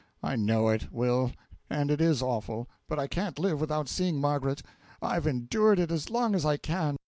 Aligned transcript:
I 0.23 0.35
know 0.35 0.69
it, 0.69 0.91
Will, 0.91 1.31
and 1.69 1.91
it 1.91 2.01
is 2.01 2.23
awful; 2.23 2.67
but 2.87 2.97
I 2.97 3.05
can't 3.05 3.37
live 3.37 3.61
without 3.61 3.87
seeing 3.87 4.19
Margaret 4.19 4.63
I've 4.99 5.27
endured 5.27 5.77
it 5.77 5.91
as 5.91 6.09
long 6.09 6.33
as 6.33 6.43
I 6.43 6.57
can. 6.57 6.97